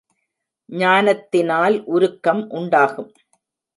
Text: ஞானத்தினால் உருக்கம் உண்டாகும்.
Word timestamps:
ஞானத்தினால் 0.69 1.77
உருக்கம் 1.85 2.43
உண்டாகும். 2.49 3.11